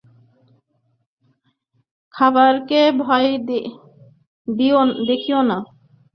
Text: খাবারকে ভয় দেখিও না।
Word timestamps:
খাবারকে 2.13 2.81
ভয় 3.01 3.29
দেখিও 5.07 5.41
না। 5.49 5.57